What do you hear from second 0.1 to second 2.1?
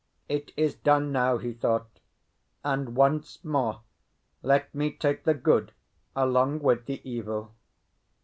"It is done now," he thought,